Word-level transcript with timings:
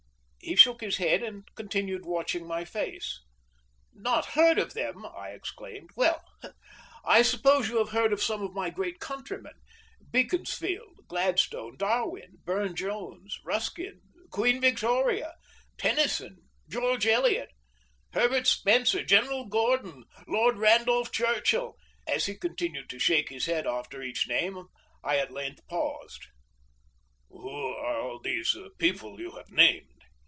He 0.43 0.55
shook 0.55 0.81
his 0.81 0.97
head, 0.97 1.21
and 1.21 1.43
continued 1.55 2.03
watching 2.03 2.47
my 2.47 2.65
face. 2.65 3.21
"Not 3.93 4.25
heard 4.25 4.57
of 4.57 4.73
them!" 4.73 5.05
I 5.05 5.29
exclaimed. 5.29 5.91
"Well, 5.95 6.25
I 7.05 7.21
suppose 7.21 7.69
you 7.69 7.77
have 7.77 7.89
heard 7.89 8.11
of 8.11 8.23
some 8.23 8.41
of 8.41 8.55
my 8.55 8.71
great 8.71 8.99
countrymen: 8.99 9.53
Beaconsfield, 10.09 11.01
Gladstone, 11.07 11.77
Darwin, 11.77 12.39
Burne 12.43 12.75
Jones, 12.75 13.37
Ruskin, 13.45 14.01
Queen 14.31 14.59
Victoria, 14.59 15.35
Tennyson, 15.77 16.37
George 16.67 17.05
Eliot, 17.05 17.49
Herbert 18.13 18.47
Spencer, 18.47 19.03
General 19.03 19.45
Gordon, 19.47 20.05
Lord 20.27 20.57
Randolph 20.57 21.11
Churchill" 21.11 21.75
As 22.13 22.25
he 22.25 22.33
continued 22.35 22.89
to 22.89 22.97
shake 22.97 23.29
his 23.29 23.45
head 23.45 23.67
after 23.67 24.01
each 24.01 24.27
name 24.27 24.65
I 25.03 25.17
at 25.19 25.29
length 25.31 25.61
paused. 25.69 26.25
"Who 27.29 27.47
are 27.75 28.01
all 28.01 28.19
these 28.19 28.57
people 28.79 29.21
you 29.21 29.33
have 29.35 29.51
named?" 29.51 29.87